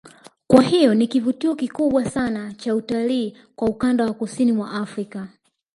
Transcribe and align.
Kwa 0.47 0.61
hiyo 0.63 0.93
ni 0.93 1.07
kivutio 1.07 1.55
kikubwa 1.55 2.05
sana 2.09 2.53
cha 2.53 2.75
utalii 2.75 3.37
kwa 3.55 3.67
ukanda 3.69 4.05
wa 4.05 4.13
kusini 4.13 4.51
mwa 4.51 4.71
Afrika 4.71 5.27